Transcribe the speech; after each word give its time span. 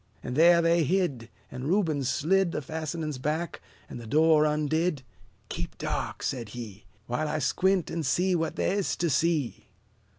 And 0.23 0.35
there 0.35 0.63
they 0.63 0.83
hid; 0.83 1.29
And 1.51 1.65
Reuben 1.69 2.03
slid 2.03 2.53
The 2.53 2.63
fastenings 2.63 3.19
back, 3.19 3.61
and 3.87 4.01
the 4.01 4.07
door 4.07 4.45
undid. 4.45 5.03
"Keep 5.49 5.77
dark!" 5.77 6.23
said 6.23 6.49
he, 6.57 6.85
"While 7.05 7.27
I 7.27 7.37
squint 7.37 7.91
an' 7.91 8.01
see 8.01 8.33
what 8.33 8.55
the' 8.55 8.63
is 8.63 8.95
to 8.95 9.11
see." 9.11 9.67